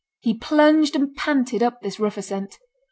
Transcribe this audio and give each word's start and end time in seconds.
He 0.19 0.33
plunged 0.33 0.95
and 0.95 1.13
panted 1.15 1.61
up 1.61 1.81
this 1.83 1.99
rough 1.99 2.17
ascent. 2.17 2.57